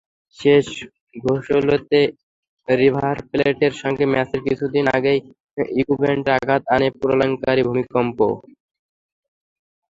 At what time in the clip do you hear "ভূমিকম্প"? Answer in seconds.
7.67-8.19